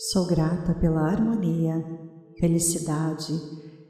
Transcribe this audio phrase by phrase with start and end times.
[0.00, 1.84] Sou grata pela harmonia,
[2.38, 3.32] felicidade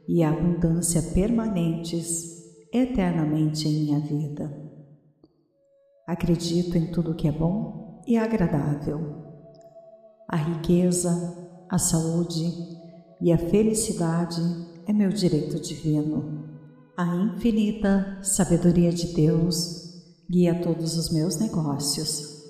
[0.09, 4.51] e abundância permanentes eternamente em minha vida.
[6.07, 8.99] Acredito em tudo que é bom e agradável.
[10.27, 12.55] A riqueza, a saúde
[13.21, 14.41] e a felicidade
[14.87, 16.49] é meu direito divino.
[16.97, 19.93] A infinita sabedoria de Deus
[20.31, 22.45] guia todos os meus negócios.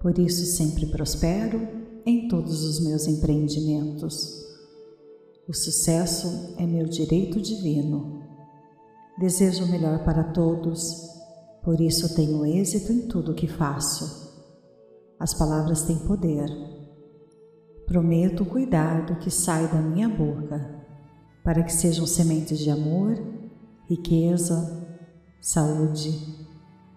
[0.00, 4.40] Por isso sempre prospero em todos os meus empreendimentos.
[5.48, 8.22] O sucesso é meu direito divino.
[9.18, 11.10] Desejo o melhor para todos,
[11.62, 14.30] por isso tenho êxito em tudo o que faço.
[15.18, 16.48] As palavras têm poder.
[17.86, 20.84] Prometo cuidar do que sai da minha boca,
[21.42, 23.20] para que sejam sementes de amor,
[23.88, 24.86] riqueza,
[25.40, 26.16] saúde,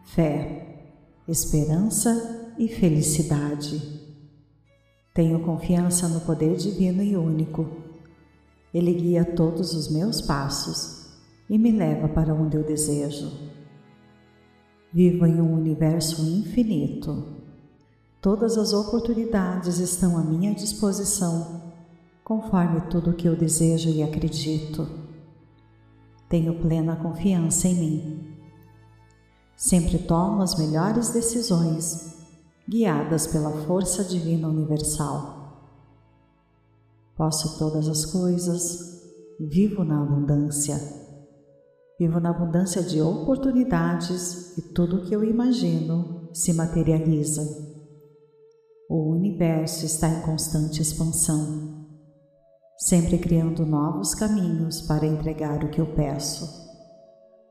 [0.04, 0.92] fé,
[1.28, 4.03] esperança e felicidade.
[5.14, 7.68] Tenho confiança no poder divino e único.
[8.74, 11.06] Ele guia todos os meus passos
[11.48, 13.32] e me leva para onde eu desejo.
[14.92, 17.26] Vivo em um universo infinito.
[18.20, 21.62] Todas as oportunidades estão à minha disposição,
[22.24, 24.90] conforme tudo o que eu desejo e acredito.
[26.28, 28.36] Tenho plena confiança em mim.
[29.56, 32.13] Sempre tomo as melhores decisões
[32.68, 35.42] guiadas pela força divina universal.
[37.16, 39.04] Posso todas as coisas,
[39.40, 40.80] vivo na abundância.
[42.00, 47.42] Vivo na abundância de oportunidades e tudo o que eu imagino se materializa.
[48.90, 51.86] O universo está em constante expansão,
[52.78, 56.48] sempre criando novos caminhos para entregar o que eu peço.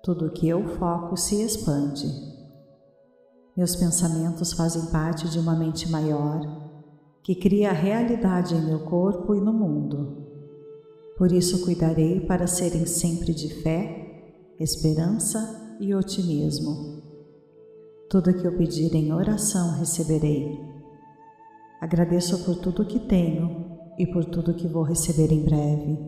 [0.03, 2.32] Tudo o que eu foco se expande
[3.57, 6.41] meus pensamentos fazem parte de uma mente maior
[7.23, 10.27] que cria a realidade em meu corpo e no mundo.
[11.17, 17.03] Por isso cuidarei para serem sempre de fé, esperança e otimismo.
[18.09, 20.59] Tudo que eu pedir em oração receberei.
[21.81, 25.99] Agradeço por tudo que tenho e por tudo que vou receber em breve.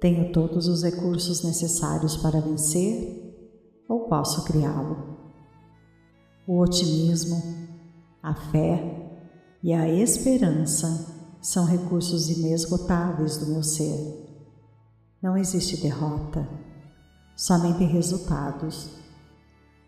[0.00, 3.22] Tenho todos os recursos necessários para vencer
[3.88, 5.11] ou posso criá-lo?
[6.46, 7.40] O otimismo,
[8.20, 9.10] a fé
[9.62, 14.22] e a esperança são recursos inesgotáveis do meu ser.
[15.22, 16.48] Não existe derrota,
[17.36, 18.90] somente resultados.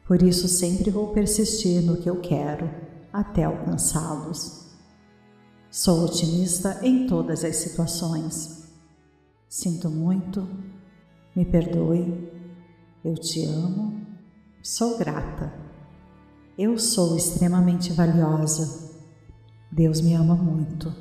[0.06, 2.71] Por isso sempre vou persistir no que eu quero
[3.12, 4.65] até alcançá-los.
[5.71, 8.69] Sou otimista em todas as situações.
[9.48, 10.48] Sinto muito,
[11.34, 12.31] me perdoe,
[13.04, 14.06] eu te amo,
[14.62, 15.63] sou grata.
[16.56, 18.94] Eu sou extremamente valiosa.
[19.72, 20.94] Deus me ama muito,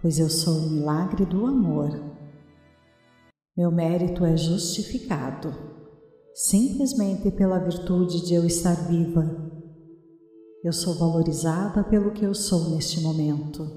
[0.00, 1.90] pois eu sou o milagre do amor.
[3.54, 5.54] Meu mérito é justificado
[6.34, 9.52] simplesmente pela virtude de eu estar viva.
[10.64, 13.70] Eu sou valorizada pelo que eu sou neste momento.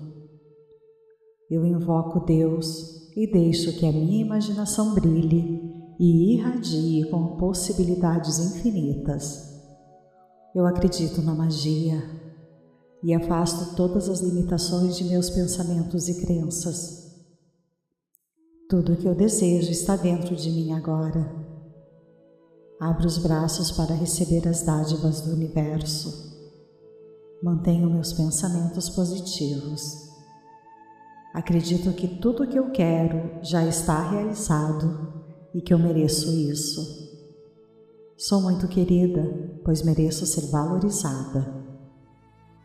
[1.51, 5.61] Eu invoco Deus e deixo que a minha imaginação brilhe
[5.99, 9.56] e irradie com possibilidades infinitas.
[10.57, 12.03] Eu acredito na magia
[13.03, 17.15] e afasto todas as limitações de meus pensamentos e crenças.
[18.67, 21.31] Tudo o que eu desejo está dentro de mim agora.
[22.79, 26.11] Abro os braços para receber as dádivas do universo.
[27.43, 30.09] Mantenho meus pensamentos positivos.
[31.35, 35.13] Acredito que tudo o que eu quero já está realizado
[35.53, 37.06] e que eu mereço isso.
[38.17, 41.53] Sou muito querida, pois mereço ser valorizada.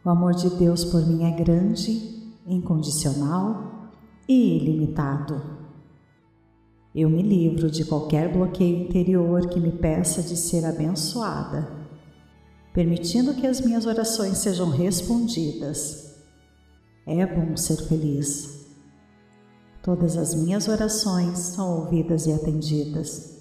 [0.03, 3.91] O amor de Deus por mim é grande, incondicional
[4.27, 5.43] e ilimitado.
[6.95, 11.71] Eu me livro de qualquer bloqueio interior que me peça de ser abençoada,
[12.73, 16.17] permitindo que as minhas orações sejam respondidas.
[17.07, 18.69] É bom ser feliz.
[19.83, 23.32] Todas as minhas orações são ouvidas e atendidas.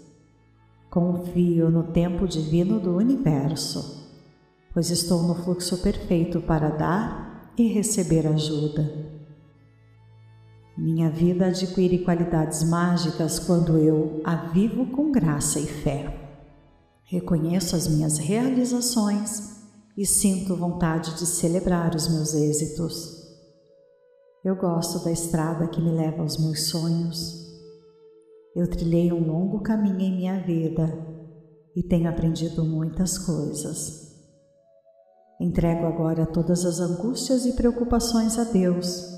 [0.92, 4.10] Confio no tempo divino do universo,
[4.74, 9.10] pois estou no fluxo perfeito para dar e receber ajuda.
[10.78, 16.14] Minha vida adquire qualidades mágicas quando eu a vivo com graça e fé.
[17.06, 19.62] Reconheço as minhas realizações
[19.98, 23.30] e sinto vontade de celebrar os meus êxitos.
[24.44, 27.41] Eu gosto da estrada que me leva aos meus sonhos
[28.56, 30.92] eu trilhei um longo caminho em minha vida
[31.76, 34.12] e tenho aprendido muitas coisas.
[35.40, 39.10] Entrego agora todas as angústias e preocupações a Deus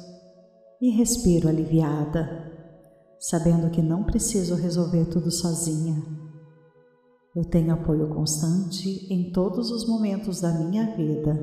[0.79, 2.51] e respiro aliviada,
[3.19, 6.01] sabendo que não preciso resolver tudo sozinha.
[7.35, 11.35] Eu tenho apoio constante em todos os momentos da minha vida,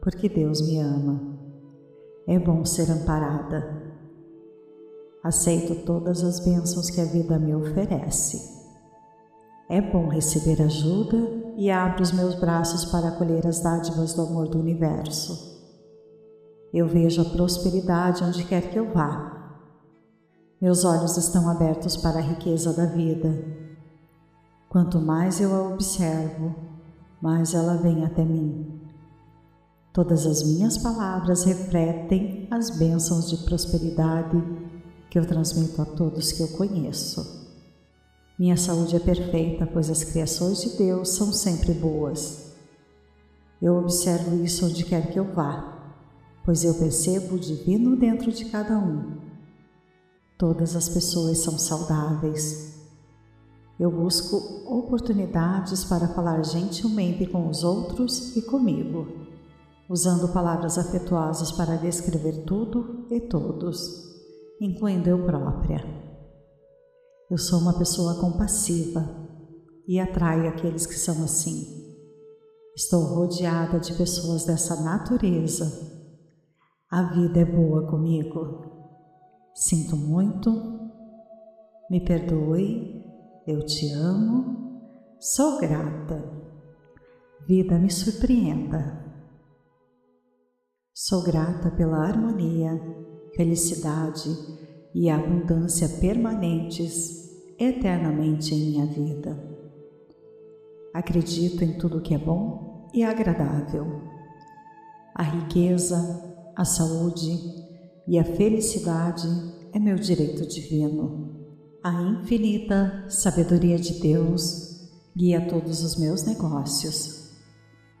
[0.00, 1.36] porque Deus me ama.
[2.28, 3.85] É bom ser amparada.
[5.26, 8.64] Aceito todas as bênçãos que a vida me oferece.
[9.68, 11.16] É bom receber ajuda
[11.56, 15.58] e abro os meus braços para acolher as dádivas do amor do universo.
[16.72, 19.58] Eu vejo a prosperidade onde quer que eu vá.
[20.60, 23.44] Meus olhos estão abertos para a riqueza da vida.
[24.68, 26.54] Quanto mais eu a observo,
[27.20, 28.80] mais ela vem até mim.
[29.92, 34.65] Todas as minhas palavras refletem as bênçãos de prosperidade
[35.10, 37.46] que eu transmito a todos que eu conheço.
[38.38, 42.52] Minha saúde é perfeita, pois as criações de Deus são sempre boas.
[43.62, 45.94] Eu observo isso onde quer que eu vá,
[46.44, 49.16] pois eu percebo o divino dentro de cada um.
[50.36, 52.76] Todas as pessoas são saudáveis.
[53.80, 54.36] Eu busco
[54.66, 59.08] oportunidades para falar gentilmente com os outros e comigo,
[59.88, 64.05] usando palavras afetuosas para descrever tudo e todos,
[64.60, 65.84] incluindo eu própria.
[67.30, 69.04] Eu sou uma pessoa compassiva
[69.86, 71.84] e atraio aqueles que são assim.
[72.76, 75.64] Estou rodeada de pessoas dessa natureza.
[76.90, 78.64] A vida é boa comigo.
[79.54, 80.50] Sinto muito.
[81.90, 83.02] Me perdoe.
[83.46, 85.16] Eu te amo.
[85.18, 86.22] Sou grata.
[87.46, 89.04] Vida me surpreenda.
[90.92, 92.72] Sou grata pela harmonia,
[93.36, 94.34] felicidade
[94.94, 97.26] e abundância permanentes
[97.58, 99.38] eternamente em minha vida.
[100.92, 104.00] Acredito em tudo que é bom e agradável.
[105.14, 107.38] A riqueza, a saúde
[108.08, 109.28] e a felicidade
[109.72, 111.46] é meu direito divino.
[111.82, 117.30] A infinita sabedoria de Deus guia todos os meus negócios.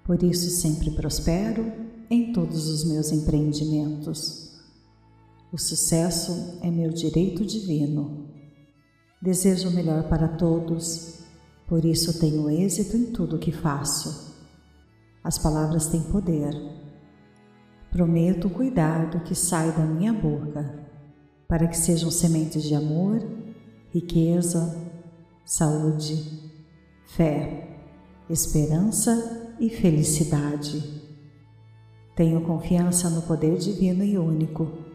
[0.04, 1.72] Por isso sempre prospero
[2.10, 4.45] em todos os meus empreendimentos.
[5.52, 8.28] O sucesso é meu direito divino.
[9.22, 11.20] Desejo o melhor para todos,
[11.68, 14.34] por isso tenho êxito em tudo o que faço.
[15.22, 16.52] As palavras têm poder.
[17.90, 20.84] Prometo cuidar do que sai da minha boca,
[21.48, 23.24] para que sejam sementes de amor,
[23.90, 24.76] riqueza,
[25.44, 26.50] saúde,
[27.06, 27.78] fé,
[28.28, 31.02] esperança e felicidade.
[32.16, 34.85] Tenho confiança no poder divino e único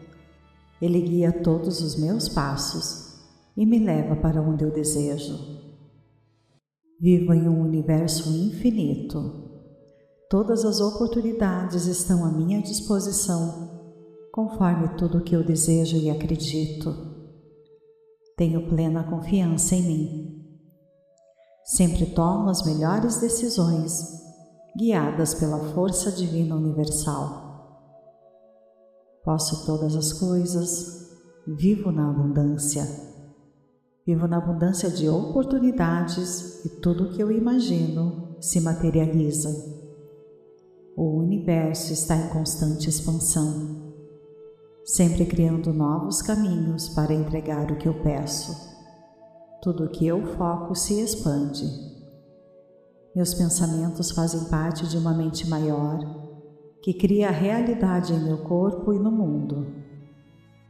[0.82, 3.12] ele guia todos os meus passos
[3.56, 5.38] e me leva para onde eu desejo.
[7.00, 9.48] Vivo em um universo infinito.
[10.28, 13.70] Todas as oportunidades estão à minha disposição,
[14.32, 16.92] conforme tudo o que eu desejo e acredito.
[18.36, 20.44] Tenho plena confiança em mim.
[21.64, 24.20] Sempre tomo as melhores decisões,
[24.76, 27.51] guiadas pela força divina universal.
[29.24, 31.08] Posso todas as coisas,
[31.46, 32.82] vivo na abundância.
[34.04, 39.48] Vivo na abundância de oportunidades e tudo o que eu imagino se materializa.
[40.96, 43.94] O universo está em constante expansão,
[44.84, 48.72] sempre criando novos caminhos para entregar o que eu peço.
[49.62, 51.64] Tudo o que eu foco se expande.
[53.14, 56.00] Meus pensamentos fazem parte de uma mente maior
[56.82, 59.66] que cria a realidade em meu corpo e no mundo.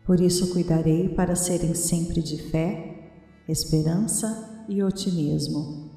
[0.05, 3.11] Por isso cuidarei para serem sempre de fé,
[3.49, 5.91] esperança e otimismo.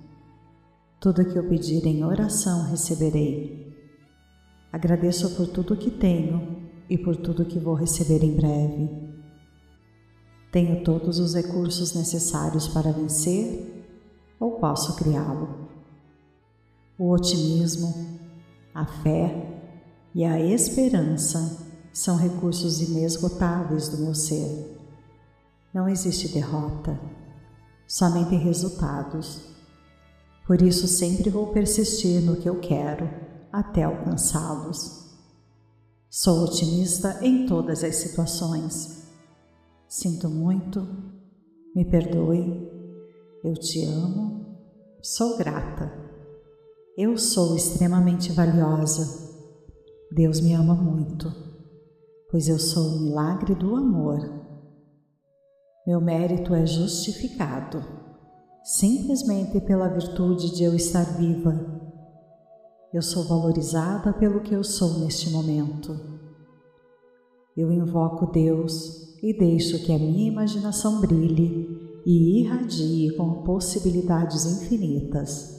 [1.02, 3.74] Tudo que eu pedir em oração receberei.
[4.72, 8.90] Agradeço por tudo que tenho e por tudo que vou receber em breve.
[10.52, 13.86] Tenho todos os recursos necessários para vencer
[14.40, 15.68] ou posso criá-lo.
[16.98, 17.94] O otimismo,
[18.74, 19.55] a fé,
[20.16, 24.80] e a esperança são recursos inesgotáveis do meu ser.
[25.74, 26.98] Não existe derrota,
[27.86, 29.42] somente resultados.
[30.48, 33.10] Por isso sempre vou persistir no que eu quero
[33.52, 35.18] até alcançá-los.
[36.10, 39.10] Sou otimista em todas as situações.
[39.86, 40.88] Sinto muito,
[41.76, 42.72] me perdoe,
[43.44, 44.46] eu te amo,
[45.02, 45.92] sou grata.
[46.98, 49.25] Eu sou extremamente valiosa
[50.12, 51.32] Deus me ama muito,
[52.30, 54.20] pois eu sou o milagre do amor.
[55.86, 57.84] Meu mérito é justificado
[58.66, 61.54] simplesmente pela virtude de eu estar viva.
[62.92, 65.96] Eu sou valorizada pelo que eu sou neste momento.
[67.56, 75.56] Eu invoco Deus e deixo que a minha imaginação brilhe e irradie com possibilidades infinitas.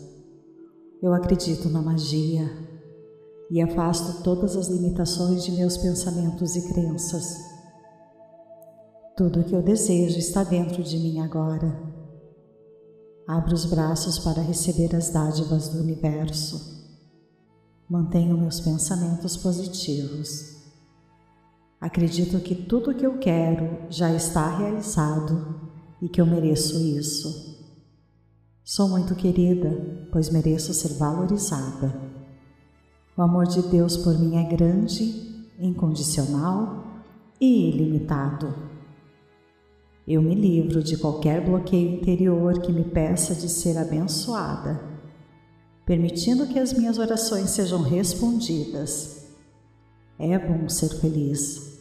[1.01, 2.51] Eu acredito na magia
[3.51, 7.37] e afasto todas as limitações de meus pensamentos e crenças.
[9.17, 11.75] Tudo o que eu desejo está dentro de mim agora.
[13.27, 16.77] Abro os braços para receber as dádivas do universo.
[17.89, 20.57] Mantenho meus pensamentos positivos.
[21.81, 25.71] Acredito que tudo o que eu quero já está realizado
[26.03, 27.57] e que eu mereço isso.
[28.65, 32.06] Sou muito querida, pois mereço ser valorizada.
[33.17, 36.85] O amor de Deus por mim é grande, incondicional
[37.41, 38.55] e ilimitado.
[40.07, 44.97] Eu me livro de qualquer bloqueio interior que me peça de ser abençoada
[45.87, 49.29] permitindo que as minhas orações sejam respondidas.
[50.19, 51.79] É bom ser feliz.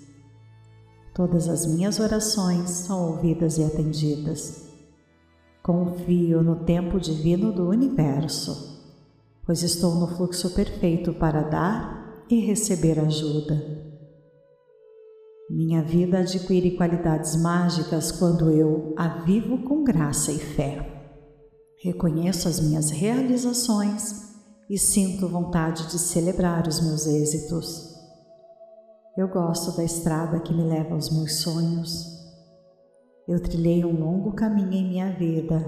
[1.11, 4.69] Todas as minhas orações são ouvidas e atendidas.
[5.63, 8.75] Confio no tempo divino do universo,
[9.45, 13.85] pois estou no fluxo perfeito para dar e receber ajuda.
[15.49, 20.91] Minha vida adquire qualidades mágicas quando eu a vivo com graça e fé.
[21.83, 24.25] Reconheço as minhas realizações
[24.67, 27.93] e sinto vontade de celebrar os meus êxitos.
[29.15, 32.03] Eu gosto da estrada que me leva aos meus sonhos.
[33.27, 35.63] Eu trilhei um longo caminho em minha vida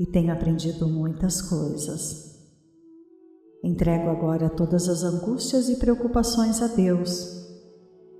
[0.00, 2.35] e tenho aprendido muitas coisas.
[3.62, 7.34] Entrego agora todas as angústias e preocupações a Deus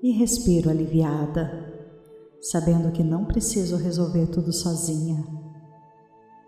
[0.03, 1.73] e respiro aliviada,
[2.41, 5.37] sabendo que não preciso resolver tudo sozinha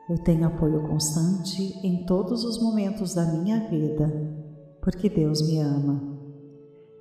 [0.08, 4.10] eu tenho apoio constante em todos os momentos da minha vida,
[4.80, 6.18] porque Deus me ama.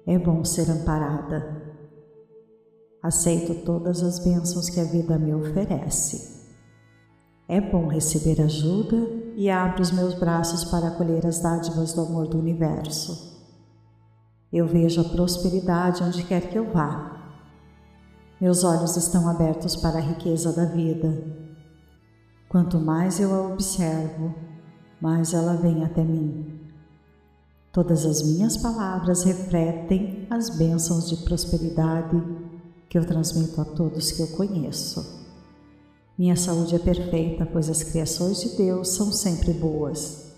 [0.05, 1.63] É bom ser amparada.
[3.01, 6.45] Aceito todas as bênçãos que a vida me oferece.
[7.47, 8.97] É bom receber ajuda
[9.37, 13.37] e abro os meus braços para acolher as dádivas do amor do universo.
[14.51, 17.31] Eu vejo a prosperidade onde quer que eu vá.
[18.41, 21.47] Meus olhos estão abertos para a riqueza da vida
[22.49, 24.33] Quanto mais eu a observo,
[25.01, 26.61] mais ela vem até mim.
[27.73, 32.23] Todas as minhas palavras refletem as bênçãos de prosperidade
[32.87, 35.16] que eu transmito a todos que eu conheço.
[36.17, 40.33] Minha saúde é perfeita, pois as criações de Deus são sempre boas.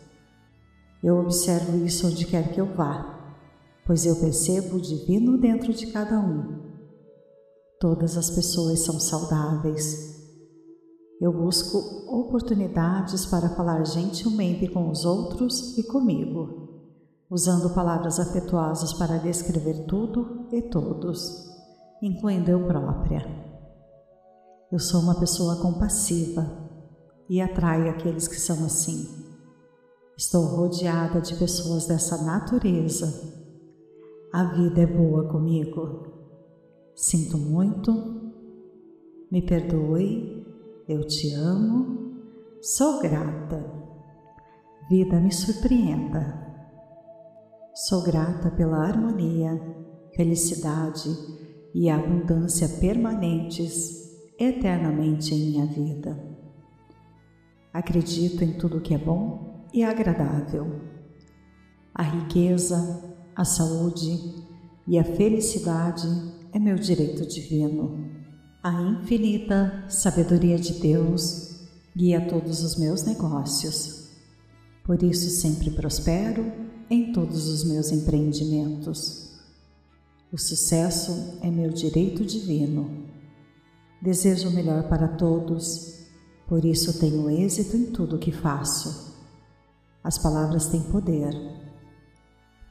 [1.03, 3.37] Eu observo isso onde quer que eu vá,
[3.85, 6.59] pois eu percebo o divino dentro de cada um.
[7.79, 10.19] Todas as pessoas são saudáveis,
[11.19, 16.69] eu busco oportunidades para falar gentilmente com os outros e comigo,
[17.29, 21.45] usando palavras afetuosas para descrever tudo e todos,
[22.01, 23.48] incluindo eu própria.
[24.71, 26.45] Eu sou uma pessoa compassiva
[27.27, 29.07] e atraio aqueles que são assim.
[30.15, 33.33] Estou rodeada de pessoas dessa natureza.
[34.31, 36.07] A vida é boa comigo.
[36.93, 37.91] Sinto muito,
[39.31, 40.45] me perdoe
[40.87, 42.15] eu te amo,
[42.61, 43.63] sou grata.
[44.89, 46.47] Vida me surpreenda.
[47.75, 49.59] Sou grata pela harmonia,
[50.15, 51.09] felicidade
[51.75, 54.08] e abundância permanentes
[54.39, 56.17] eternamente em minha vida.
[57.73, 60.81] Acredito em tudo que é bom e agradável.
[61.93, 64.35] A riqueza, a saúde
[64.87, 66.07] e a felicidade
[66.53, 68.09] é meu direito divino.
[68.63, 74.09] A infinita sabedoria de Deus guia todos os meus negócios.
[74.83, 76.51] Por isso sempre prospero
[76.89, 79.39] em todos os meus empreendimentos.
[80.31, 83.08] O sucesso é meu direito divino.
[84.01, 86.05] Desejo o melhor para todos,
[86.47, 89.13] por isso tenho êxito em tudo o que faço.
[90.01, 91.33] As palavras têm poder.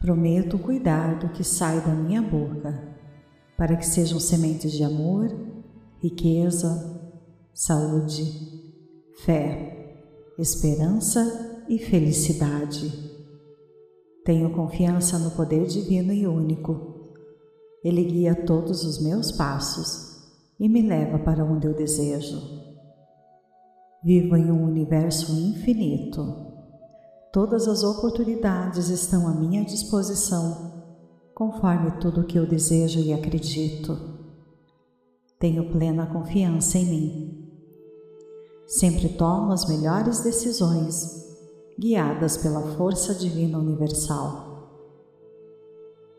[0.01, 2.97] Prometo cuidar do que sai da minha boca,
[3.59, 5.31] para que sejam sementes de amor
[5.99, 7.13] riqueza,
[7.53, 8.25] saúde,
[9.25, 10.01] fé,
[10.39, 12.91] esperança e felicidade.
[14.25, 17.13] Tenho confiança no poder divino e único.
[17.85, 20.08] Ele guia todos os meus passos
[20.59, 22.41] e me leva para onde eu desejo.
[24.03, 26.47] Vivo em um universo infinito.
[27.33, 30.83] Todas as oportunidades estão à minha disposição,
[31.35, 33.97] conforme tudo o que eu desejo e acredito.
[35.39, 37.49] Tenho plena confiança em mim.
[38.67, 41.27] Sempre tomo as melhores decisões
[41.79, 44.49] guiadas pela força divina universal.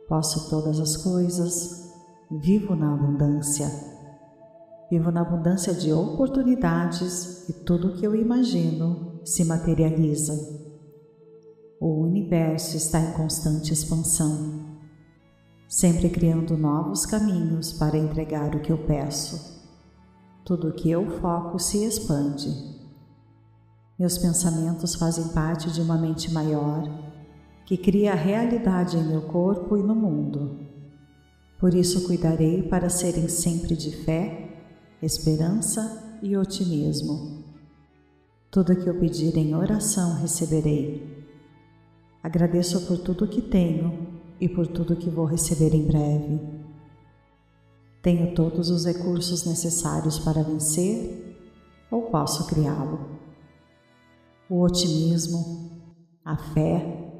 [0.07, 1.91] Posso todas as coisas,
[2.31, 3.98] vivo na abundância.
[4.89, 10.33] Vivo na abundância de oportunidades e tudo o que eu imagino se materializa.
[11.79, 14.79] O universo está em constante expansão,
[15.67, 19.59] sempre criando novos caminhos para entregar o que eu peço.
[20.43, 22.79] Tudo o que eu foco se expande
[23.99, 26.89] meus pensamentos fazem parte de uma mente maior
[27.65, 30.57] que cria a realidade em meu corpo e no mundo.
[31.59, 34.48] Por isso cuidarei para serem sempre de fé,
[35.01, 37.43] esperança e otimismo.
[38.51, 41.25] Tudo que eu pedir em oração receberei.
[42.21, 46.39] Agradeço por tudo que tenho e por tudo que vou receber em breve.
[48.01, 51.37] Tenho todos os recursos necessários para vencer
[51.91, 53.19] ou posso criá-lo?
[54.49, 55.83] O otimismo,
[56.25, 57.11] a fé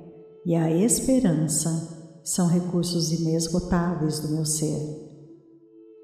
[0.45, 5.09] e a esperança são recursos inesgotáveis do meu ser.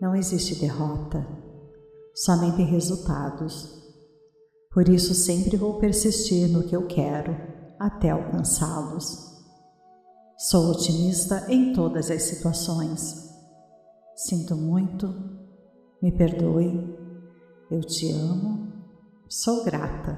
[0.02, 1.26] Não existe derrota,
[2.16, 3.84] somente resultados.
[4.72, 7.36] Por isso sempre vou persistir no que eu quero
[7.78, 9.36] até alcançá-los.
[10.38, 13.30] Sou otimista em todas as situações.
[14.16, 15.14] Sinto muito,
[16.02, 16.98] me perdoe,
[17.70, 18.72] eu te amo,
[19.28, 20.18] sou grata.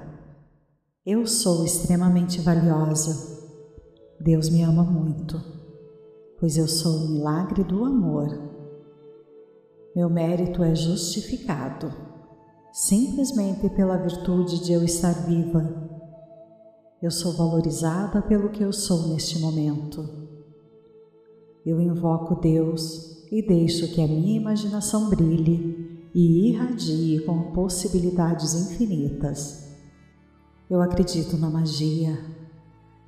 [1.05, 3.37] Eu sou extremamente valiosa.
[4.19, 5.41] Deus me ama muito,
[6.39, 8.56] pois eu sou o milagre do amor.
[9.97, 11.91] Meu mérito é justificado
[12.71, 15.89] simplesmente pela virtude de eu estar viva.
[17.01, 20.07] Eu sou valorizada pelo que eu sou neste momento.
[21.65, 29.67] Eu invoco Deus e deixo que a minha imaginação brilhe e irradie com possibilidades infinitas.
[30.69, 32.19] Eu acredito na magia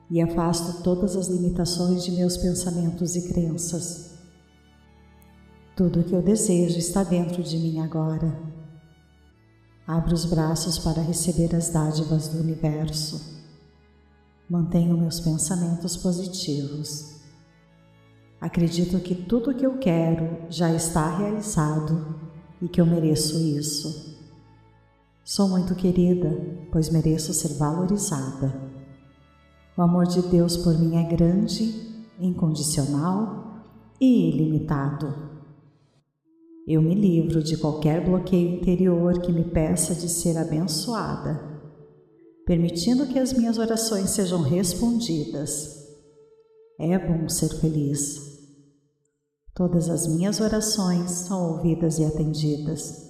[0.09, 4.08] e afasto todas as limitações de meus pensamentos e crenças.
[5.79, 8.37] Tudo o que eu desejo está dentro de mim agora.
[9.87, 13.39] Abro os braços para receber as dádivas do universo.
[14.49, 17.21] Mantenho meus pensamentos positivos.
[18.41, 22.13] Acredito que tudo o que eu quero já está realizado
[22.61, 24.19] e que eu mereço isso.
[25.23, 26.29] Sou muito querida,
[26.73, 28.53] pois mereço ser valorizada.
[29.77, 33.63] O amor de Deus por mim é grande, incondicional
[33.97, 35.28] e ilimitado.
[36.71, 41.41] Eu me livro de qualquer bloqueio interior que me peça de ser abençoada,
[42.45, 45.79] permitindo que as minhas orações sejam respondidas.
[46.79, 48.19] É bom ser feliz.
[49.55, 53.09] Todas as minhas orações são ouvidas e atendidas.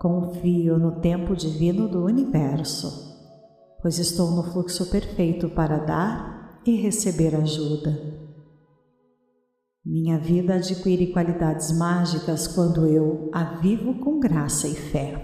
[0.00, 3.14] Confio no tempo divino do universo,
[3.82, 8.23] pois estou no fluxo perfeito para dar e receber ajuda.
[9.84, 15.22] Minha vida adquire qualidades mágicas quando eu a vivo com graça e fé.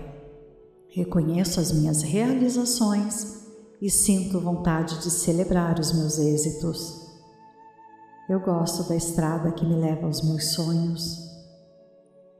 [0.88, 3.46] Reconheço as minhas realizações
[3.80, 7.08] e sinto vontade de celebrar os meus êxitos.
[8.28, 11.30] Eu gosto da estrada que me leva aos meus sonhos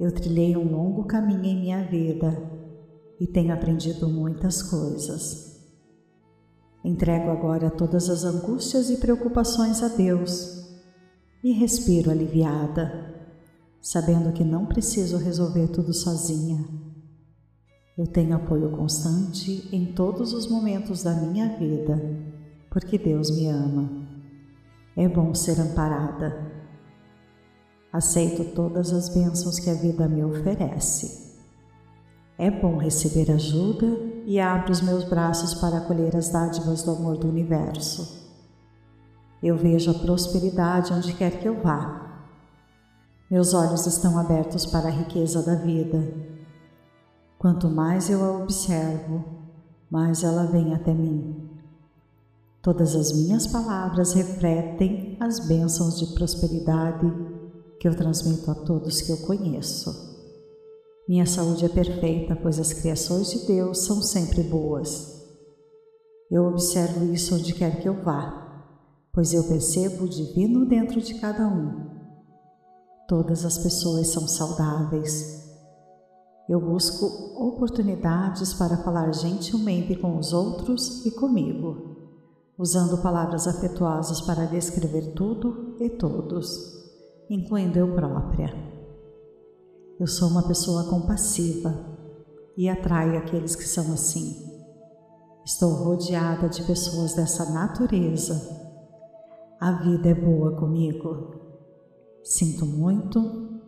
[0.01, 2.43] eu trilhei um longo caminho em minha vida
[3.21, 5.61] e tenho aprendido muitas coisas.
[6.83, 10.70] Entrego agora todas as angústias e preocupações a Deus
[11.43, 13.15] e respiro aliviada,
[13.81, 16.65] sabendo que não preciso resolver tudo sozinha.
[17.97, 22.01] Eu tenho apoio constante em todos os momentos da minha vida,
[22.71, 23.91] porque Deus me ama.
[24.97, 26.51] É bom ser amparada
[27.93, 31.37] Aceito todas as bênçãos que a vida me oferece.
[32.39, 33.85] É bom receber ajuda
[34.25, 38.20] e abro os meus braços para acolher as dádivas do amor do universo.
[39.43, 42.25] Eu vejo a prosperidade onde quer que eu vá.
[43.31, 46.13] Meus olhos estão abertos para a riqueza da vida.
[47.39, 49.25] Quanto mais eu a observo,
[49.91, 51.49] mais ela vem até mim.
[52.61, 57.11] Todas as minhas palavras refletem as bênçãos de prosperidade
[57.81, 60.11] que eu transmito a todos que eu conheço.
[61.09, 65.27] Minha saúde é perfeita, pois as criações de Deus são sempre boas.
[66.31, 68.40] Eu observo isso onde quer que eu vá,
[69.13, 71.89] pois eu percebo o divino dentro de cada um.
[73.09, 75.49] Todas as pessoas são saudáveis.
[76.49, 81.97] Eu busco oportunidades para falar gentilmente com os outros e comigo,
[82.59, 86.81] usando palavras afetuosas para descrever tudo e todos
[87.31, 88.53] incluindo eu própria.
[89.99, 91.73] Eu sou uma pessoa compassiva
[92.57, 94.51] e atraio aqueles que são assim.
[95.47, 98.69] Estou rodeada de pessoas dessa natureza.
[99.61, 101.35] A vida é boa comigo.
[102.25, 103.61] Sinto muito.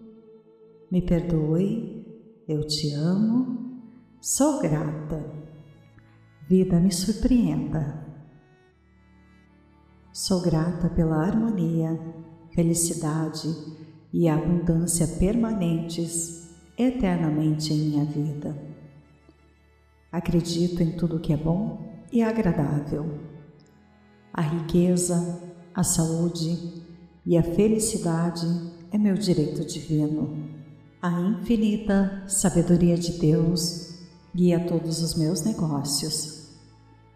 [0.91, 2.07] Me perdoe.
[2.49, 3.83] Eu te amo.
[4.19, 5.23] Sou grata.
[6.49, 8.07] Vida me surpreenda.
[10.15, 12.01] Sou grata pela harmonia,
[12.55, 13.49] felicidade
[14.15, 18.57] e abundância permanentes eternamente em minha vida.
[20.11, 23.19] Acredito em tudo que é bom e agradável.
[24.33, 26.83] A riqueza, a saúde
[27.25, 28.47] e a felicidade
[28.91, 30.51] é meu direito divino.
[31.01, 33.95] A infinita sabedoria de Deus
[34.35, 36.49] guia todos os meus negócios.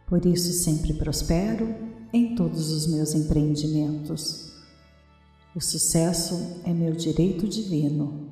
[0.06, 1.74] Por isso sempre prospero
[2.12, 4.52] em todos os meus empreendimentos.
[5.54, 8.30] O sucesso é meu direito divino.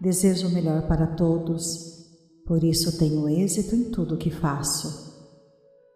[0.00, 2.06] Desejo o melhor para todos,
[2.46, 5.12] por isso tenho êxito em tudo o que faço.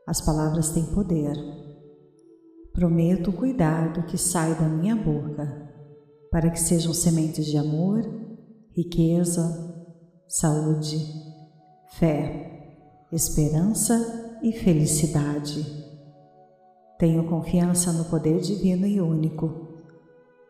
[0.07, 1.65] As palavras têm poder.
[2.77, 5.73] Prometo cuidar do que sai da minha boca,
[6.31, 8.09] para que sejam sementes de amor,
[8.71, 9.75] riqueza,
[10.29, 10.99] saúde,
[11.99, 15.67] fé, esperança e felicidade.
[16.99, 19.67] Tenho confiança no poder divino e único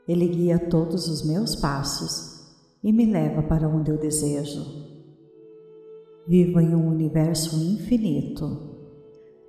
[0.08, 2.36] ele guia todos os meus passos
[2.82, 4.64] e me leva para onde eu desejo.
[6.28, 8.65] Vivo em um universo infinito.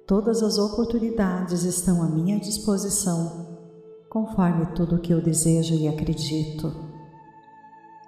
[0.07, 3.57] Todas as oportunidades estão à minha disposição,
[4.09, 6.73] conforme tudo o que eu desejo e acredito.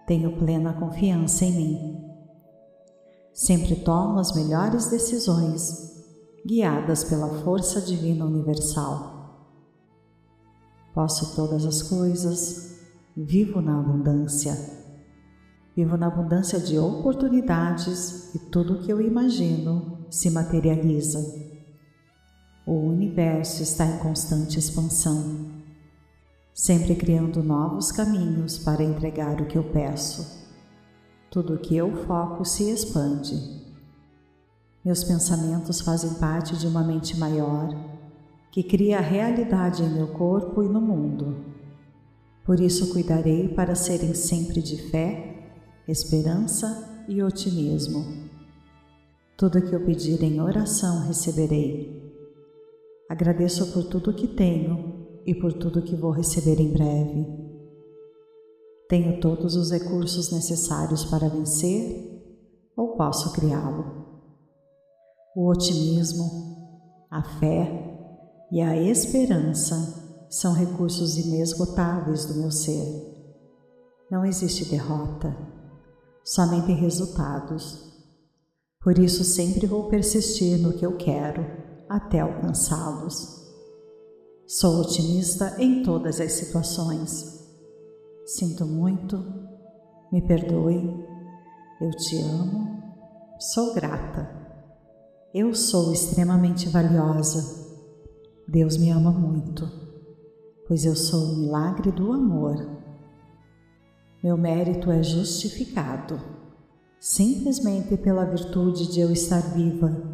[0.07, 2.03] Tenho plena confiança em mim.
[3.33, 5.93] Sempre tomo as melhores decisões,
[6.47, 9.51] guiadas pela força divina universal.
[10.93, 12.79] Posso todas as coisas,
[13.13, 14.55] vivo na abundância.
[15.75, 21.48] Vivo na abundância de oportunidades e tudo o que eu imagino se materializa.
[22.69, 25.47] O universo está em constante expansão,
[26.53, 30.45] sempre criando novos caminhos para entregar o que eu peço.
[31.31, 33.65] Tudo o que eu foco se expande.
[34.85, 37.75] Meus pensamentos fazem parte de uma mente maior
[38.51, 41.43] que cria a realidade em meu corpo e no mundo.
[42.45, 45.49] Por isso cuidarei para serem sempre de fé,
[45.87, 48.29] esperança e otimismo.
[49.35, 51.98] Tudo que eu pedir em oração receberei.
[53.09, 57.27] Agradeço por tudo que tenho e por tudo que vou receber em breve.
[58.87, 62.21] Tenho todos os recursos necessários para vencer
[62.77, 64.05] ou posso criá-lo.
[65.35, 67.97] O otimismo, a fé,
[68.51, 72.85] e a esperança são recursos inesgotáveis do meu ser.
[74.11, 75.35] Não existe derrota,
[76.23, 77.89] somente resultados.
[78.79, 81.58] Por isso sempre vou persistir no que eu quero
[81.89, 83.39] até alcançá-los.
[84.45, 87.45] Sou otimista em todas as situações.
[88.25, 89.17] Sinto muito,
[90.11, 90.93] me perdoe,
[91.81, 92.83] eu te amo,
[93.39, 94.29] sou grata.
[95.33, 97.59] Eu sou extremamente valiosa
[98.51, 99.69] Deus me ama muito,
[100.67, 102.55] pois eu sou o milagre do amor.
[104.23, 106.19] Meu mérito é justificado
[106.99, 110.08] simplesmente pela virtude de eu estar viva.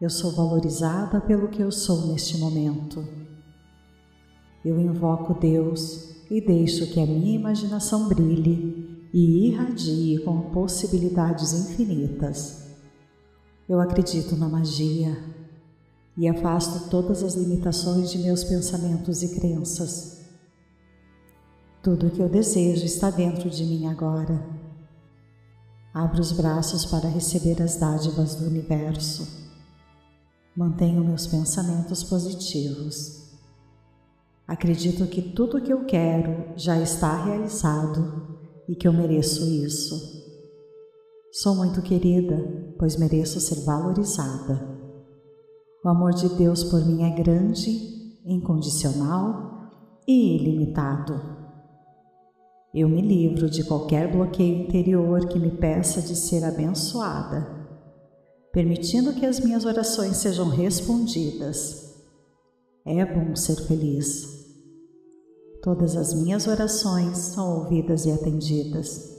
[0.00, 3.06] Eu sou valorizada pelo que eu sou neste momento.
[4.64, 12.66] Eu invoco Deus e deixo que a minha imaginação brilhe e irradie com possibilidades infinitas.
[13.68, 15.16] Eu acredito na magia,
[16.16, 20.20] e afasto todas as limitações de meus pensamentos e crenças.
[21.82, 24.44] Tudo o que eu desejo está dentro de mim agora.
[25.94, 29.39] Abro os braços para receber as dádivas do universo.
[30.56, 33.20] Mantenho meus pensamentos positivos.
[34.48, 38.36] Acredito que tudo o que eu quero já está realizado
[38.68, 39.94] e que eu mereço isso.
[41.32, 44.76] Sou muito querida, pois mereço ser valorizada.
[45.84, 47.70] O amor de Deus por mim é grande,
[48.26, 49.70] incondicional
[50.06, 51.38] e ilimitado.
[52.74, 57.59] Eu me livro de qualquer bloqueio interior que me peça de ser abençoada,
[58.52, 61.94] permitindo que as minhas orações sejam respondidas.
[62.84, 64.26] É bom ser feliz.
[65.62, 69.18] Todas as minhas orações são ouvidas e atendidas.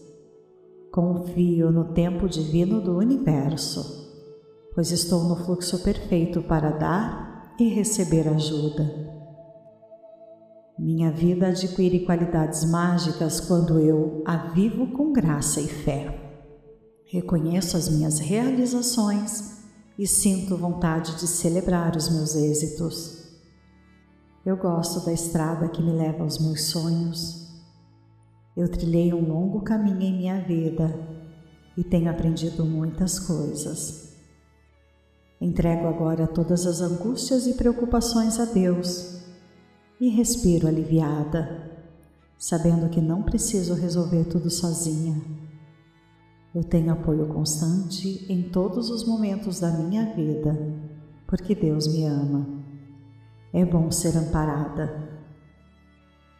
[0.92, 4.02] Confio no tempo divino do universo
[4.74, 8.90] pois estou no fluxo perfeito para dar e receber ajuda.
[10.80, 16.21] Minha vida adquire qualidades mágicas quando eu a vivo com graça e fé.
[17.12, 19.58] Reconheço as minhas realizações
[20.00, 23.28] e sinto vontade de celebrar os meus êxitos.
[24.46, 27.52] Eu gosto da estrada que me leva aos meus sonhos.
[28.56, 30.98] Eu trilhei um longo caminho em minha vida
[31.76, 34.14] e tenho aprendido muitas coisas.
[35.42, 39.18] Entrego agora todas as angústias e preocupações a Deus
[40.00, 41.78] e respiro aliviada,
[42.38, 45.51] sabendo que não preciso resolver tudo sozinha.
[46.54, 50.54] Eu tenho apoio constante em todos os momentos da minha vida,
[51.26, 52.46] porque Deus me ama.
[53.54, 55.10] É bom ser amparada.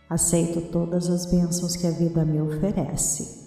[0.10, 3.42] Aceito todas as bênçãos que a vida me oferece.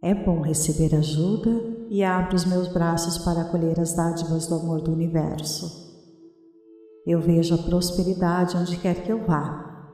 [0.00, 1.50] É bom receber ajuda
[1.90, 5.88] e abro os meus braços para acolher as dádivas do amor do universo.
[7.04, 9.90] Eu vejo a prosperidade onde quer que eu vá.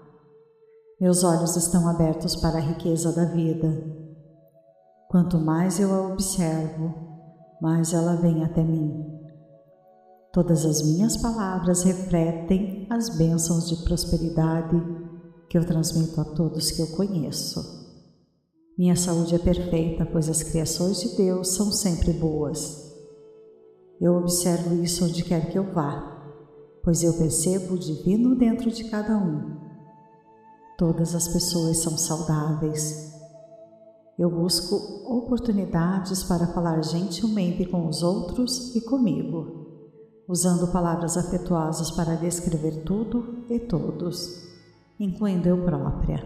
[1.00, 4.03] Meus olhos estão abertos para a riqueza da vida.
[5.14, 6.92] Quanto mais eu a observo,
[7.62, 9.00] mais ela vem até mim.
[10.33, 14.74] Todas as minhas palavras refletem as bênçãos de prosperidade
[15.48, 17.61] que eu transmito a todos que eu conheço.
[18.77, 22.92] Minha saúde é perfeita, pois as criações de Deus são sempre boas.
[24.00, 26.35] Eu observo isso onde quer que eu vá,
[26.83, 29.61] pois eu percebo o divino dentro de cada um.
[30.77, 33.13] Todas as pessoas são saudáveis.
[34.18, 39.64] Eu busco oportunidades para falar gentilmente com os outros e comigo
[40.27, 44.42] usando palavras afetuosas para descrever tudo e todos,
[44.98, 46.24] incluindo eu própria.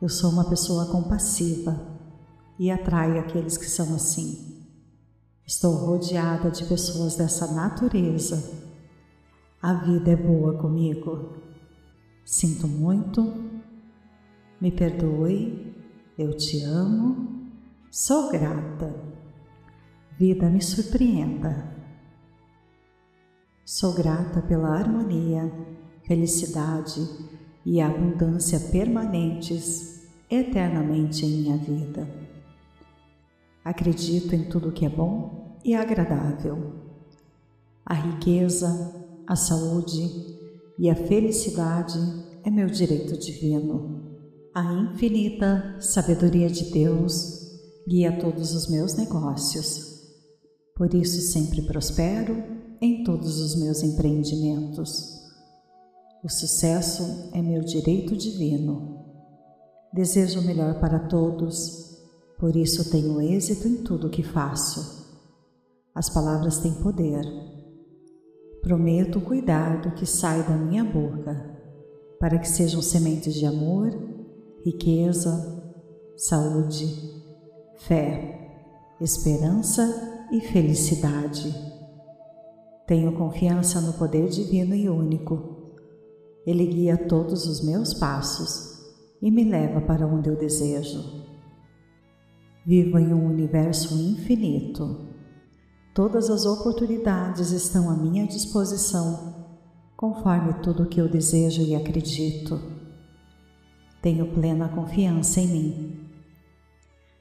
[0.00, 1.78] Eu sou uma pessoa compassiva
[2.58, 4.56] e atraio aqueles que são assim.
[5.46, 8.66] Estou rodeada de pessoas dessa natureza.
[9.62, 11.36] A vida é boa comigo.
[12.24, 13.32] Sinto muito.
[14.60, 15.75] Me perdoe.
[16.18, 17.50] Eu te amo.
[17.90, 18.94] Sou grata.
[20.18, 21.76] Vida me surpreenda.
[23.66, 25.52] Sou grata pela harmonia,
[26.06, 27.06] felicidade
[27.66, 32.08] e abundância permanentes eternamente em minha vida.
[33.62, 36.72] Acredito em tudo que é bom e agradável.
[37.84, 40.38] A riqueza, a saúde
[40.78, 41.98] e a felicidade
[42.42, 44.05] é meu direito divino.
[44.56, 47.42] A infinita sabedoria de Deus
[47.86, 50.00] guia todos os meus negócios.
[50.74, 52.42] Por isso sempre prospero
[52.80, 55.12] em todos os meus empreendimentos.
[56.24, 59.04] O sucesso é meu direito divino.
[59.92, 61.94] Desejo o melhor para todos,
[62.38, 65.20] por isso tenho êxito em tudo o que faço.
[65.94, 67.26] As palavras têm poder.
[68.62, 71.58] Prometo cuidar do que sai da minha boca,
[72.18, 74.15] para que sejam sementes de amor,
[74.66, 75.62] riqueza,
[76.16, 76.92] saúde,
[77.76, 81.54] fé, esperança e felicidade.
[82.84, 85.72] Tenho confiança no poder divino e único.
[86.44, 88.76] Ele guia todos os meus passos
[89.22, 91.24] e me leva para onde eu desejo.
[92.66, 95.06] Vivo em um universo infinito.
[95.94, 99.46] Todas as oportunidades estão à minha disposição,
[99.96, 102.75] conforme tudo o que eu desejo e acredito.
[104.02, 106.00] Tenho plena confiança em mim.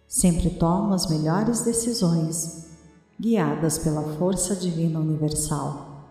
[0.07, 2.67] Sempre tomo as melhores decisões
[3.19, 6.05] guiadas pela força divina universal.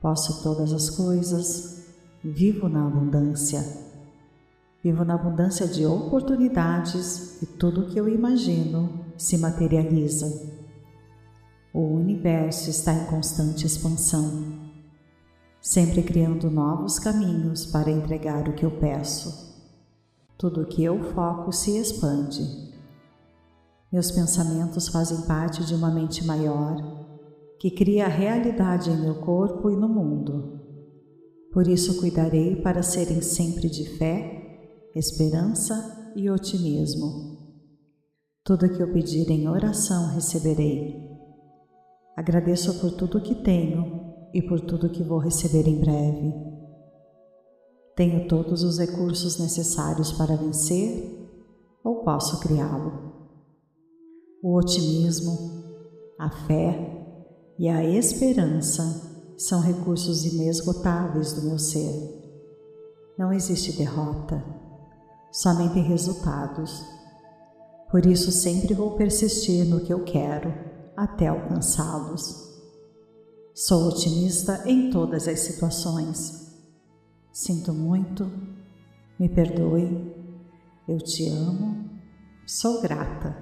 [0.00, 1.84] Posso todas as coisas,
[2.22, 3.64] vivo na abundância.
[4.82, 10.56] Vivo na abundância de oportunidades e tudo o que eu imagino se materializa.
[11.74, 14.67] O universo está em constante expansão,
[15.60, 19.48] sempre criando novos caminhos para entregar o que eu peço.
[20.36, 22.68] Tudo o que eu foco se expande
[23.90, 26.76] meus pensamentos fazem parte de uma mente maior
[27.58, 30.60] que cria a realidade em meu corpo e no mundo.
[31.50, 37.38] Por isso cuidarei para serem sempre de fé, esperança e otimismo.
[38.44, 41.08] Tudo que eu pedir em oração receberei.
[42.14, 43.97] Agradeço por tudo que tenho
[44.38, 46.34] e por tudo que vou receber em breve.
[47.96, 51.28] Tenho todos os recursos necessários para vencer
[51.84, 53.08] ou posso criá-lo
[54.42, 55.36] o otimismo,
[56.18, 62.16] a fé e a esperança são recursos inesgotáveis do meu ser.
[63.18, 64.44] Não existe derrota,
[65.32, 66.84] somente resultados.
[67.90, 70.54] Por isso sempre vou persistir no que eu quero
[70.96, 72.47] até alcançá-los.
[73.60, 76.54] Sou otimista em todas as situações.
[77.32, 78.30] Sinto muito,
[79.18, 80.14] me perdoe,
[80.86, 81.90] eu te amo,
[82.46, 83.36] sou grata.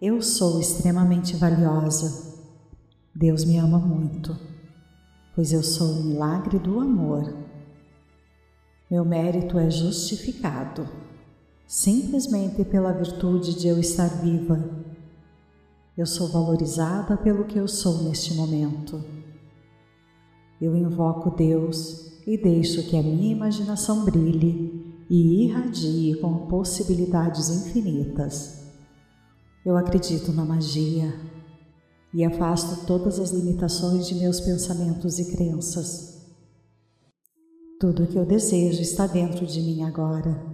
[0.00, 2.32] Eu sou extremamente valiosa.
[3.12, 4.38] Deus me ama muito,
[5.34, 7.24] pois eu sou o milagre do amor.
[8.88, 10.88] Meu mérito é justificado
[11.66, 14.77] simplesmente pela virtude de eu estar viva.
[15.98, 19.02] Eu sou valorizada pelo que eu sou neste momento.
[20.60, 28.62] Eu invoco Deus e deixo que a minha imaginação brilhe e irradie com possibilidades infinitas.
[29.66, 31.12] Eu acredito na magia
[32.14, 36.24] e afasto todas as limitações de meus pensamentos e crenças.
[37.80, 40.46] Tudo o que eu desejo está dentro de mim agora.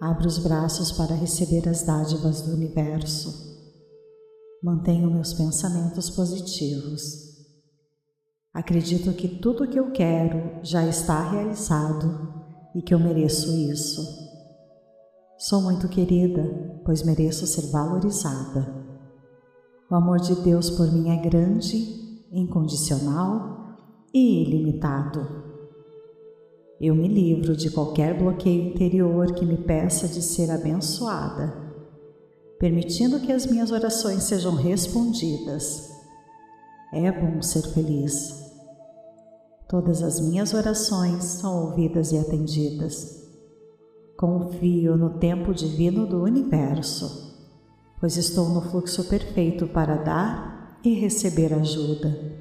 [0.00, 3.57] Abro os braços para receber as dádivas do universo.
[4.60, 7.28] Mantenho meus pensamentos positivos.
[8.52, 12.34] Acredito que tudo o que eu quero já está realizado
[12.74, 14.02] e que eu mereço isso.
[15.38, 16.42] Sou muito querida,
[16.84, 18.84] pois mereço ser valorizada.
[19.88, 23.76] O amor de Deus por mim é grande, incondicional
[24.12, 25.20] e ilimitado.
[26.80, 31.67] Eu me livro de qualquer bloqueio interior que me peça de ser abençoada,
[32.58, 35.90] permitindo que as minhas orações sejam respondidas.
[36.92, 38.46] É bom ser feliz.
[39.68, 43.18] Todas as minhas orações são ouvidas e atendidas.
[44.16, 47.36] Confio no tempo divino do universo,
[48.00, 52.38] pois estou no fluxo perfeito para dar e receber ajuda.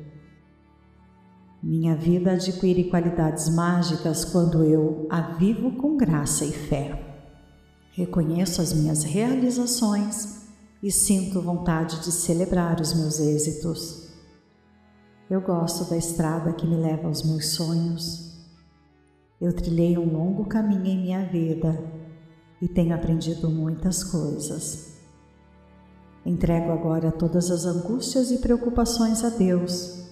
[1.62, 7.07] Minha vida adquire qualidades mágicas quando eu a vivo com graça e fé.
[7.98, 10.44] Reconheço as minhas realizações
[10.84, 14.10] e sinto vontade de celebrar os meus êxitos.
[15.28, 18.38] Eu gosto da estrada que me leva aos meus sonhos.
[19.42, 21.84] Eu trilhei um longo caminho em minha vida
[22.62, 25.00] e tenho aprendido muitas coisas.
[26.24, 30.08] Entrego agora todas as angústias e preocupações a Deus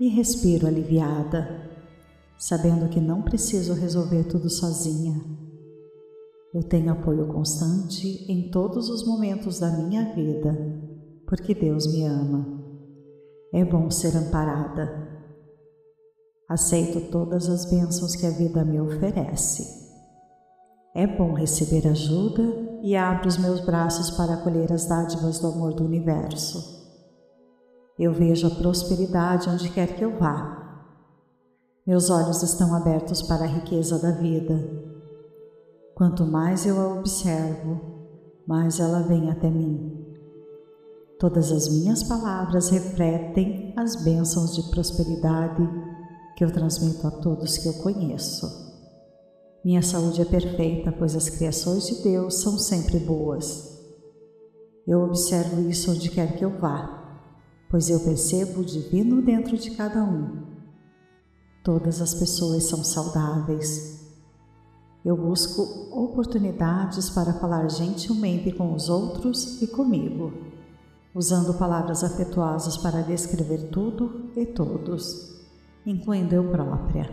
[0.00, 1.70] e respiro aliviada,
[2.38, 5.41] sabendo que não preciso resolver tudo sozinha.
[6.54, 10.54] Eu tenho apoio constante em todos os momentos da minha vida,
[11.26, 12.62] porque Deus me ama.
[13.54, 15.10] É bom ser amparada.
[16.46, 19.82] Aceito todas as bênçãos que a vida me oferece.
[20.94, 22.42] É bom receber ajuda
[22.82, 26.82] e abro os meus braços para acolher as dádivas do amor do universo.
[27.98, 30.84] Eu vejo a prosperidade onde quer que eu vá.
[31.86, 34.81] Meus olhos estão abertos para a riqueza da vida.
[35.94, 37.80] Quanto mais eu a observo,
[38.46, 40.02] mais ela vem até mim.
[41.18, 45.68] Todas as minhas palavras refletem as bênçãos de prosperidade
[46.36, 48.46] que eu transmito a todos que eu conheço.
[49.64, 53.80] Minha saúde é perfeita, pois as criações de Deus são sempre boas.
[54.84, 57.22] Eu observo isso onde quer que eu vá,
[57.70, 60.42] pois eu percebo o divino dentro de cada um.
[61.62, 64.01] Todas as pessoas são saudáveis.
[65.04, 70.52] Eu busco oportunidades para falar gentilmente com os outros e comigo
[71.14, 75.42] usando palavras afetuosas para descrever tudo e todos,
[75.84, 77.10] incluindo eu própria.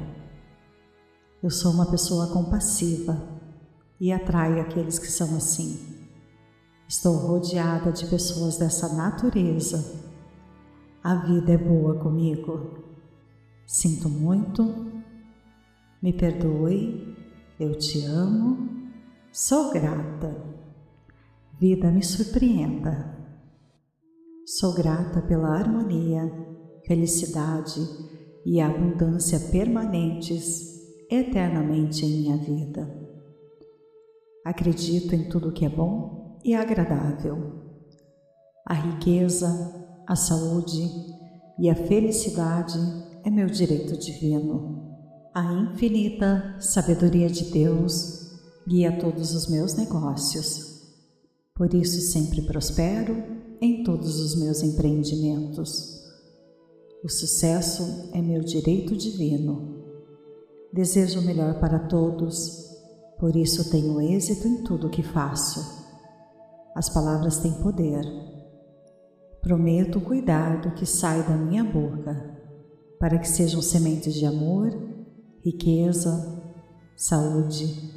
[1.44, 3.22] Eu sou uma pessoa compassiva
[4.00, 5.98] e atraio aqueles que são assim.
[6.88, 10.02] Estou rodeada de pessoas dessa natureza.
[11.04, 12.84] A vida é boa comigo.
[13.66, 14.64] Sinto muito.
[16.02, 17.16] Me perdoe.
[17.60, 18.70] Eu te amo.
[19.34, 20.34] Sou grata.
[21.60, 23.18] Vida me surpreenda.
[24.46, 26.32] Sou grata pela harmonia,
[26.88, 27.82] felicidade
[28.46, 30.80] e abundância permanentes
[31.12, 32.90] eternamente em minha vida.
[34.46, 37.62] Acredito em tudo que é bom e agradável.
[38.66, 40.90] A riqueza, a saúde
[41.60, 42.80] e a felicidade
[43.26, 44.89] é meu direito divino.
[45.32, 48.32] A infinita sabedoria de Deus
[48.68, 50.82] guia todos os meus negócios.
[51.54, 53.16] Por isso sempre prospero
[53.62, 56.00] em todos os meus empreendimentos.
[57.04, 59.86] O sucesso é meu direito divino.
[60.74, 62.68] Desejo o melhor para todos,
[63.20, 65.64] por isso tenho êxito em tudo o que faço.
[66.76, 68.04] As palavras têm poder.
[69.44, 72.36] Prometo cuidar do que sai da minha boca,
[73.00, 74.98] para que sejam sementes de amor,
[75.44, 76.44] riqueza,
[76.96, 77.94] saúde,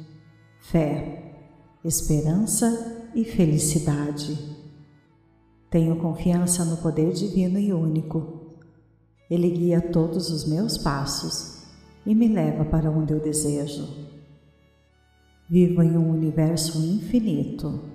[0.59, 1.35] fé,
[1.83, 4.37] esperança e felicidade.
[5.69, 8.57] Tenho confiança no poder divino e único.
[9.29, 11.63] Ele guia todos os meus passos
[12.05, 13.87] e me leva para onde eu desejo.
[15.49, 17.91] Vivo em um universo infinito.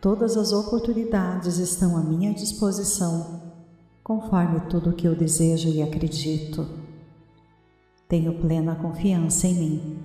[0.00, 3.42] todas as oportunidades estão à minha disposição,
[4.04, 6.85] conforme tudo o que eu desejo e acredito.
[8.08, 9.98] Tenho plena confiança em mim.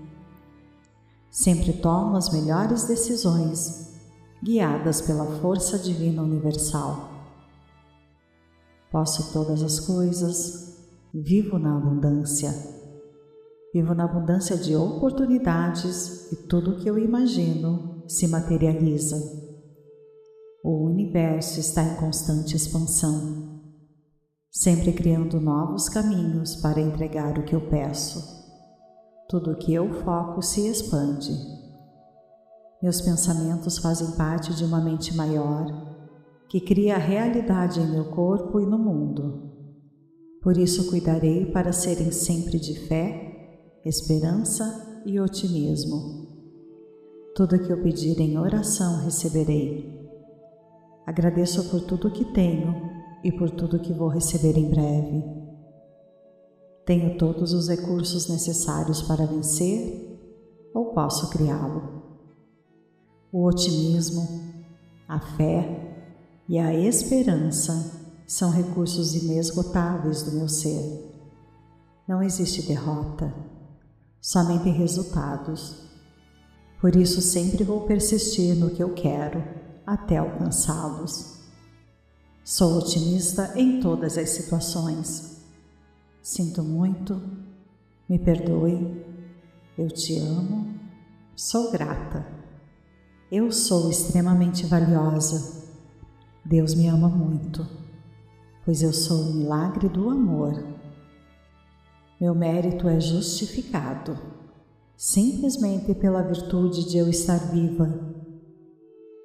[1.30, 3.94] Sempre tomo as melhores decisões,
[4.44, 7.10] guiadas pela força divina universal.
[8.92, 10.78] Posso todas as coisas,
[11.14, 12.52] vivo na abundância.
[13.74, 19.16] Vivo na abundância de oportunidades e tudo o que eu imagino se materializa.
[20.64, 23.61] O universo está em constante expansão,
[24.52, 28.42] sempre criando novos caminhos para entregar o que eu peço.
[29.30, 31.32] Tudo o que eu foco se expande.
[32.84, 35.66] Meus pensamentos fazem parte de uma mente maior
[36.50, 39.50] que cria a realidade em meu corpo e no mundo.
[40.42, 46.28] Por isso cuidarei para serem sempre de fé, esperança e otimismo.
[47.36, 49.98] Tudo que eu pedir em oração receberei.
[51.08, 55.24] Agradeço por tudo que tenho e por tudo que vou receber em breve.
[56.86, 60.20] Tenho todos os recursos necessários para vencer
[60.74, 62.02] ou posso criá-lo.
[63.32, 64.28] O otimismo,
[65.08, 65.92] a fé,
[66.50, 71.10] e a esperança são recursos inesgotáveis do meu ser.
[72.08, 73.34] Não existe derrota,
[74.20, 75.90] somente resultados.
[76.82, 79.42] Por isso sempre vou persistir no que eu quero
[79.86, 81.41] até alcançá-los.
[82.44, 85.42] Sou otimista em todas as situações.
[86.22, 87.22] Sinto muito,
[88.08, 89.06] me perdoe,
[89.78, 90.76] eu te amo,
[91.36, 92.26] sou grata.
[93.32, 95.62] Eu sou extremamente valiosa
[96.44, 97.68] Deus me ama muito,
[98.66, 100.64] pois eu sou o milagre do amor.
[102.20, 104.18] Meu mérito é justificado
[104.98, 108.11] simplesmente pela virtude de eu estar viva.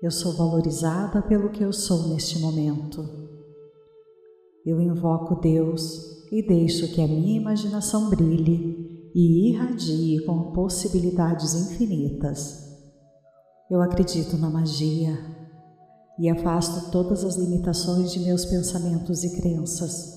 [0.02, 3.08] Eu sou valorizada pelo que eu sou neste momento.
[4.64, 12.66] Eu invoco Deus e deixo que a minha imaginação brilhe e irradie com possibilidades infinitas.
[13.70, 15.18] Eu acredito na magia,
[16.18, 20.16] e afasto todas as limitações de meus pensamentos e crenças.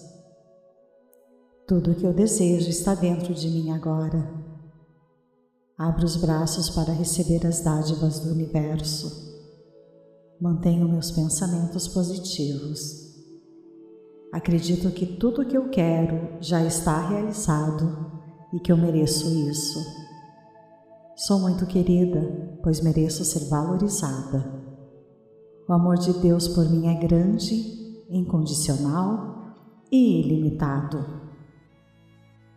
[1.68, 4.34] Tudo o que eu desejo está dentro de mim agora.
[5.78, 9.29] Abro os braços para receber as dádivas do universo.
[10.42, 13.10] Mantenho meus pensamentos positivos.
[14.32, 18.10] Acredito que tudo o que eu quero já está realizado
[18.54, 19.80] e que eu mereço isso.
[21.14, 24.50] Sou muito querida, pois mereço ser valorizada.
[25.68, 29.56] O amor de Deus por mim é grande, incondicional
[29.92, 31.06] e ilimitado.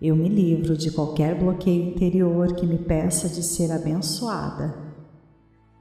[0.00, 4.81] Eu me livro de qualquer bloqueio interior que me peça de ser abençoada,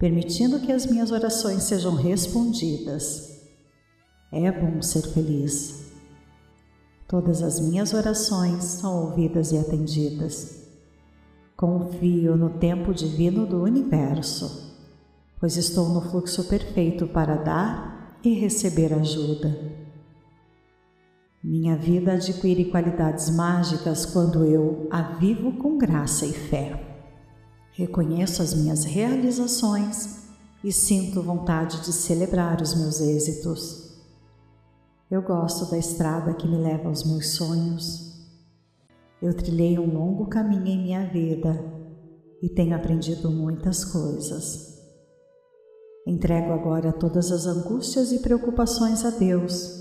[0.02, 3.40] permitindo que as minhas orações sejam respondidas.
[4.34, 5.94] É bom ser feliz.
[7.08, 10.68] Todas as minhas orações são ouvidas e atendidas.
[11.56, 14.72] Confio no tempo divino do universo
[15.42, 19.58] pois estou no fluxo perfeito para dar e receber ajuda.
[21.44, 26.91] Minha vida adquire qualidades mágicas quando eu a vivo com graça e fé.
[27.82, 30.28] Reconheço as minhas realizações
[30.64, 34.00] e sinto vontade de celebrar os meus êxitos.
[35.10, 38.30] Eu gosto da estrada que me leva aos meus sonhos.
[39.20, 41.60] Eu trilhei um longo caminho em minha vida
[42.44, 44.80] e tenho aprendido muitas coisas.
[46.06, 49.72] Entrego agora todas as angústias e preocupações a Deus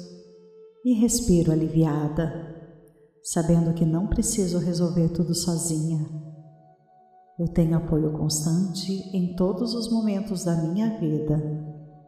[0.87, 2.73] e respiro aliviada,
[3.23, 6.30] sabendo que não preciso resolver tudo sozinha.
[7.41, 11.41] Eu tenho apoio constante em todos os momentos da minha vida,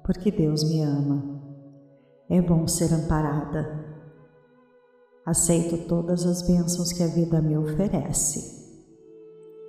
[0.04, 1.40] porque Deus me ama.
[2.28, 3.82] É bom ser amparada.
[5.24, 8.60] Aceito todas as bênçãos que a vida me oferece.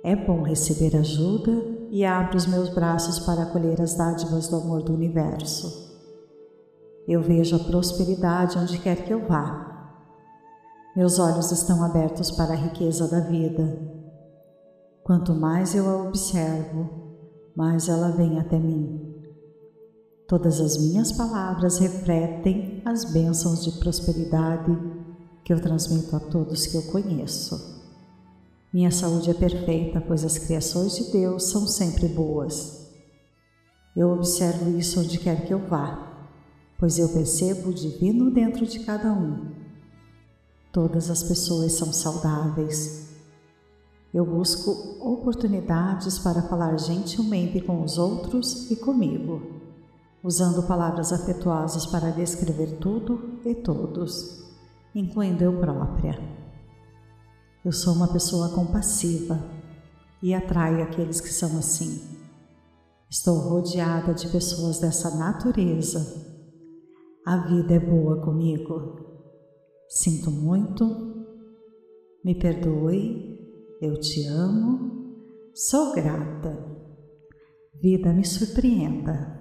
[0.04, 1.50] É bom receber ajuda
[1.90, 5.98] e abro os meus braços para acolher as dádivas do amor do universo.
[7.08, 9.94] Eu vejo a prosperidade onde quer que eu vá.
[10.94, 13.93] Meus olhos estão abertos para a riqueza da vida.
[15.04, 16.88] Quanto mais eu a observo,
[17.54, 19.14] mais ela vem até mim.
[20.26, 24.74] Todas as minhas palavras refletem as bênçãos de prosperidade
[25.44, 27.84] que eu transmito a todos que eu conheço.
[28.72, 32.90] Minha saúde é perfeita, pois as criações de Deus são sempre boas.
[33.94, 36.30] Eu observo isso onde quer que eu vá,
[36.78, 39.52] pois eu percebo o divino dentro de cada um.
[40.72, 43.03] Todas as pessoas são saudáveis.
[44.14, 49.42] Eu busco oportunidades para falar gentilmente com os outros e comigo.
[50.22, 54.42] usando palavras afetuosas para descrever tudo e todos,
[54.94, 56.18] incluindo eu própria.
[57.62, 59.38] Eu sou uma pessoa compassiva
[60.22, 62.00] e atraio aqueles que são assim.
[63.10, 66.24] Estou rodeada de pessoas dessa natureza.
[67.26, 68.96] A vida é boa comigo.
[69.88, 71.26] Sinto muito,
[72.24, 73.33] me perdoe,
[73.84, 76.74] eu te amo, sou grata.
[77.80, 79.33] Vida me surpreenda.